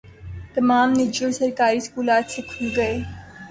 [0.55, 2.95] تمام نجی اور سرکاری اسکول آج سے کھل گئے